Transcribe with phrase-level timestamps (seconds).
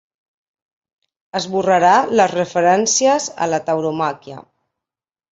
[1.39, 4.39] Esborrarà les referències a la tauromàquia.